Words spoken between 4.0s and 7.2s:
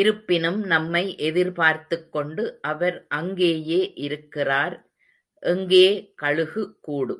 இருக்கிறார். எங்கே! கழுகுக்கூடு.